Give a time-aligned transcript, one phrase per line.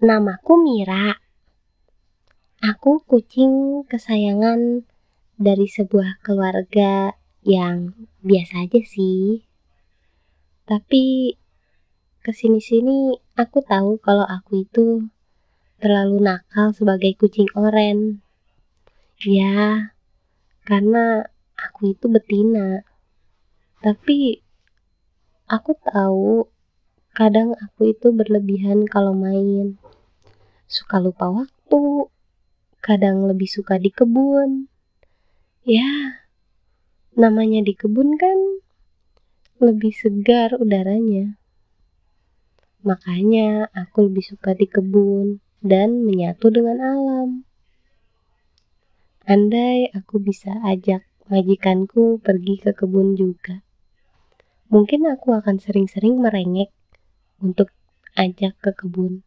[0.00, 1.20] Namaku Mira.
[2.64, 4.88] Aku kucing kesayangan
[5.36, 7.92] dari sebuah keluarga yang
[8.24, 9.44] biasa aja sih.
[10.64, 11.36] Tapi
[12.24, 15.04] ke sini-sini aku tahu kalau aku itu
[15.84, 18.24] terlalu nakal sebagai kucing oren.
[19.20, 19.92] Ya,
[20.64, 21.28] karena
[21.60, 22.88] aku itu betina.
[23.84, 24.40] Tapi
[25.44, 26.48] aku tahu
[27.12, 29.76] kadang aku itu berlebihan kalau main.
[30.70, 31.82] Suka lupa waktu,
[32.78, 34.70] kadang lebih suka di kebun.
[35.66, 36.22] Ya,
[37.18, 38.38] namanya di kebun kan
[39.58, 41.34] lebih segar udaranya.
[42.86, 47.28] Makanya aku lebih suka di kebun dan menyatu dengan alam.
[49.26, 53.60] Andai aku bisa ajak majikanku pergi ke kebun juga
[54.70, 56.70] mungkin aku akan sering-sering merengek
[57.42, 57.74] untuk
[58.14, 59.26] ajak ke kebun.